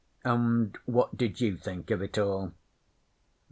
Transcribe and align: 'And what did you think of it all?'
'And 0.23 0.75
what 0.85 1.15
did 1.15 1.41
you 1.41 1.55
think 1.55 1.91
of 1.91 2.01
it 2.01 2.17
all?' 2.17 2.53